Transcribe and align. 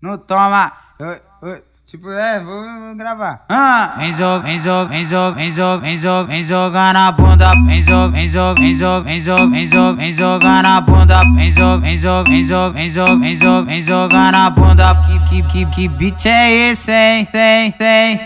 Não 0.00 0.16
toma. 0.16 0.72
Eu, 0.98 1.16
eu, 1.42 1.62
tipo, 1.84 2.08
é, 2.10 2.38
vou, 2.38 2.62
vou 2.62 2.94
gravar. 2.94 3.44
Ah! 3.48 3.94
Vem 3.98 4.12
jogar, 4.12 4.38
vem 4.38 4.58
jogar, 4.60 4.84
vem 4.84 5.04
jogar, 5.04 5.30
vem 5.32 5.50
jogar, 5.50 5.80
vem 5.80 5.96
jogar, 5.96 6.24
vem 6.24 6.42
jogar 6.44 6.94
na 6.94 7.12
bunda. 7.12 7.50
Vem 7.66 7.82
jogar, 7.82 8.08
vem 8.12 8.28
jogar, 8.28 8.54
vem 8.54 8.74
jogar, 8.74 9.02
vem 9.02 9.20
jogar, 9.20 9.46
vem 9.48 9.66
jogar, 9.66 9.92
vem 9.96 10.12
jogar 10.12 10.62
na 10.62 10.80
bunda. 10.80 11.20
Vem 11.34 11.50
jogar, 11.50 11.80
vem 11.80 11.96
jogar, 11.96 12.24
vem 12.24 12.44
jogar, 12.44 12.72
vem 12.72 12.88
jogar, 12.88 13.16
vem 13.16 13.34
jogar, 13.34 13.62
vem 13.62 13.82
jogar 13.82 14.32
na 14.32 14.50
bunda. 14.50 14.94
Que, 14.94 15.42
que, 15.42 15.42
que, 15.42 15.66
que 15.66 15.88
beat 15.88 16.26
é 16.26 16.70
esse, 16.70 16.92
hein? 16.92 17.24
Tem, 17.32 17.72
tem. 17.72 18.20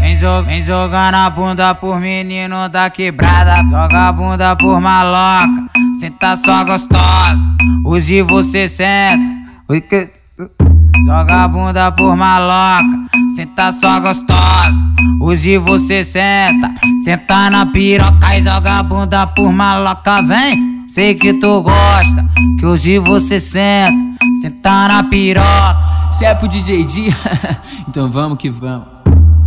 Vem, 0.00 0.16
jo 0.16 0.42
vem 0.42 0.60
jogar 0.60 1.10
na 1.10 1.30
bunda 1.30 1.74
por 1.74 1.98
menino 1.98 2.68
da 2.68 2.90
quebrada. 2.90 3.62
Joga 3.70 4.08
a 4.08 4.12
bunda 4.12 4.56
por 4.56 4.78
maloca. 4.78 5.70
Senta 5.98 6.36
só 6.36 6.62
gostosa. 6.64 7.38
Hoje 7.86 8.20
você 8.20 8.68
senta. 8.68 9.22
Oi, 9.66 9.80
que. 9.80 10.13
Joga 11.04 11.44
a 11.44 11.48
bunda 11.48 11.92
por 11.92 12.16
maloca, 12.16 13.06
senta 13.36 13.70
só 13.72 14.00
gostosa. 14.00 14.74
Hoje 15.20 15.58
você 15.58 16.02
senta, 16.02 16.74
senta 17.04 17.50
na 17.50 17.66
piroca 17.66 18.38
e 18.38 18.42
joga 18.42 18.78
a 18.78 18.82
bunda 18.82 19.26
por 19.26 19.52
maloca, 19.52 20.22
vem. 20.22 20.86
Sei 20.88 21.14
que 21.14 21.34
tu 21.34 21.60
gosta, 21.60 22.26
que 22.58 22.64
hoje 22.64 22.98
você 22.98 23.38
senta, 23.38 24.24
senta 24.40 24.88
na 24.88 25.02
piroca. 25.04 26.10
Se 26.10 26.24
é 26.24 26.34
pro 26.34 26.48
DJ 26.48 26.84
D, 26.84 27.14
então 27.86 28.10
vamos 28.10 28.38
que 28.38 28.48
vamos. 28.48 28.93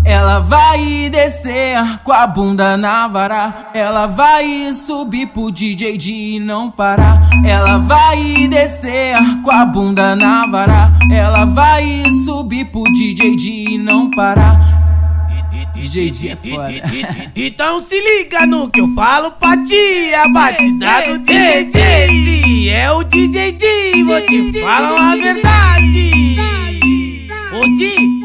Ela 0.07 0.39
vai 0.39 1.09
descer 1.09 1.99
com 2.01 2.13
a 2.13 2.25
bunda 2.25 2.77
na 2.77 3.09
vara. 3.09 3.71
Ela 3.73 4.07
vai 4.07 4.71
subir 4.71 5.27
pro 5.27 5.51
DJ 5.51 5.97
de 5.97 6.39
não 6.39 6.71
parar. 6.71 7.29
Ela 7.45 7.77
vai 7.79 8.47
descer 8.47 9.17
com 9.43 9.51
a 9.51 9.65
bunda 9.65 10.15
na 10.15 10.47
vara. 10.47 10.93
Ela 11.11 11.43
vai 11.43 12.09
subir 12.23 12.71
pro 12.71 12.83
DJ 12.83 13.35
de 13.35 13.77
não 13.79 14.09
parar. 14.09 14.87
DJ 15.73 16.11
D 16.11 16.29
é 16.29 16.35
foda. 16.37 16.71
Então 17.35 17.81
se 17.81 17.99
liga 17.99 18.45
no 18.47 18.69
que 18.69 18.79
eu 18.79 18.87
falo 18.95 19.31
pra 19.31 19.57
ti. 19.57 20.13
A 20.13 20.29
batida 20.29 21.01
do 21.05 21.19
DJ 21.19 22.69
é 22.69 22.89
o 22.89 23.03
DJ 23.03 23.51
D. 23.51 24.03
Vou 24.05 24.21
te 24.21 24.61
falar 24.61 24.93
uma 24.93 25.17
verdade. 25.17 26.37
O 27.51 27.77
D. 27.77 28.17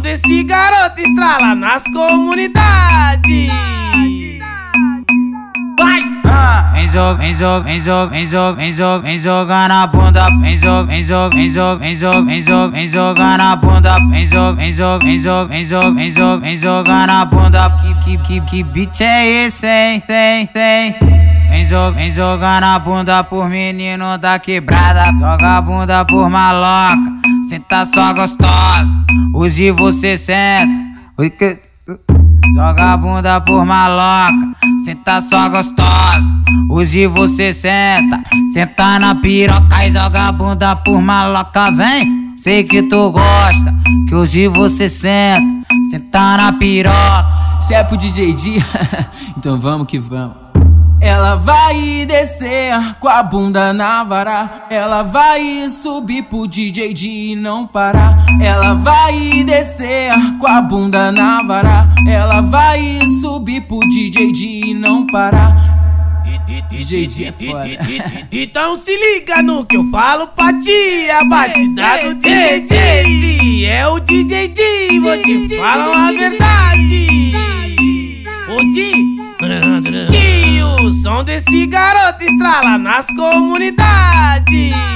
Som 0.00 0.02
desse 0.02 0.44
garoto 0.44 0.98
estrala 0.98 1.54
nas 1.54 1.84
comunidades. 1.84 3.50
Vai! 5.78 6.02
Vem 6.72 6.88
jogar, 6.88 7.14
vem 7.14 7.34
jogar, 7.34 7.60
vem 7.60 7.80
jogar, 7.80 8.06
vem 8.08 8.26
jogar, 8.26 8.54
vem 8.54 8.72
jogar, 8.72 8.98
vem 9.02 9.18
jogar 9.18 9.68
na 9.68 9.86
bunda. 9.86 10.26
Vem 10.40 10.56
jogar, 10.56 10.84
vem 10.84 11.02
jogar, 11.02 11.28
vem 11.28 11.50
jogar, 11.50 11.76
vem 11.76 11.94
jogar, 11.94 12.22
vem 12.24 12.40
jogar, 12.40 12.68
vem 12.70 12.86
jogar 12.88 13.38
na 13.38 13.56
bunda. 13.56 13.96
Vem 14.10 14.26
jogar, 14.26 14.54
vem 14.54 14.72
jogar, 14.72 14.98
vem 14.98 15.18
jogar, 15.18 15.46
vem 15.48 15.64
jogar, 15.64 15.90
vem 15.92 16.10
jogar, 16.10 16.36
vem 16.38 16.56
jogar 16.56 17.06
na 17.06 17.24
bunda. 17.26 17.70
Que, 17.70 17.94
que, 17.94 18.18
que, 18.18 18.40
que 18.40 18.62
beat 18.62 19.00
é 19.02 19.44
esse, 19.44 19.66
hein? 19.66 20.02
Tem, 20.06 20.46
tem. 20.46 20.96
Vem 21.50 21.64
jogar, 21.66 21.90
vem 21.90 22.10
jogar 22.10 22.60
na 22.62 22.78
bunda 22.78 23.22
por 23.22 23.50
menino 23.50 24.16
da 24.16 24.38
quebrada. 24.38 25.12
Joga 25.12 25.58
a 25.58 25.60
bunda 25.60 26.04
por 26.06 26.30
maloca. 26.30 26.96
Senta 27.48 27.84
só 27.84 28.14
gostosa. 28.14 28.99
Hoje 29.40 29.70
você 29.70 30.18
senta. 30.18 30.68
Oi, 31.16 31.30
que. 31.30 31.58
Joga 32.54 32.92
a 32.92 32.96
bunda 32.98 33.40
por 33.40 33.64
maloca, 33.64 34.54
senta 34.84 35.22
só 35.22 35.48
gostosa. 35.48 36.22
Hoje 36.68 37.06
você 37.06 37.54
senta, 37.54 38.20
senta 38.52 38.98
na 38.98 39.14
piroca 39.14 39.86
e 39.86 39.92
joga 39.92 40.28
a 40.28 40.32
bunda 40.32 40.76
por 40.76 41.00
maloca, 41.00 41.70
vem. 41.70 42.36
Sei 42.36 42.64
que 42.64 42.82
tu 42.82 43.12
gosta, 43.12 43.74
que 44.06 44.14
hoje 44.14 44.46
você 44.46 44.90
senta, 44.90 45.66
senta 45.90 46.36
na 46.36 46.52
piroca. 46.52 47.62
Se 47.62 47.72
é 47.72 47.82
pro 47.82 47.96
DJ 47.96 48.34
D, 48.34 48.62
então 49.38 49.58
vamos 49.58 49.86
que 49.86 49.98
vamos. 49.98 50.49
Ela 51.00 51.36
vai 51.36 52.04
descer 52.06 52.74
com 53.00 53.08
a 53.08 53.22
bunda 53.22 53.72
na 53.72 54.04
vara. 54.04 54.66
Ela 54.68 55.02
vai 55.02 55.66
subir 55.70 56.24
pro 56.24 56.46
DJ 56.46 56.92
de 56.92 57.34
não 57.36 57.66
parar. 57.66 58.26
Ela 58.38 58.74
vai 58.74 59.42
descer 59.42 60.12
com 60.38 60.46
a 60.46 60.60
bunda 60.60 61.10
na 61.10 61.42
vara. 61.42 61.88
Ela 62.06 62.42
vai 62.42 63.00
subir 63.22 63.62
pro 63.62 63.80
DJ 63.80 64.30
de 64.30 64.74
não 64.74 65.06
parar. 65.06 65.80
É 67.22 67.32
foda. 67.32 67.66
Então 68.30 68.76
se 68.76 68.90
liga 68.96 69.42
no 69.42 69.64
que 69.64 69.76
eu 69.76 69.84
falo 69.90 70.26
pra 70.28 70.52
ti. 70.58 71.10
A 71.10 71.24
batida 71.24 72.14
do 72.14 72.14
DJ 72.16 73.66
é 73.66 73.88
o 73.88 73.98
DJ 73.98 74.48
D. 74.48 75.00
Vou 75.00 75.16
te 75.22 75.56
falar 75.56 75.90
uma 75.90 76.12
verdade. 76.12 77.19
Garoto 82.40 82.58
estrala 82.60 82.78
nas 82.78 83.06
comunidades. 83.08 84.89